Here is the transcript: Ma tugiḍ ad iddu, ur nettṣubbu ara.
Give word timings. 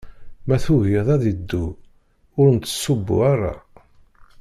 Ma 0.47 0.57
tugiḍ 0.63 1.07
ad 1.15 1.23
iddu, 1.31 1.65
ur 2.39 2.47
nettṣubbu 2.55 3.17
ara. 3.31 3.53